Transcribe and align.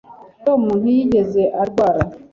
tom 0.45 0.61
ntiyigeze 0.81 1.43
arwara 1.61 2.03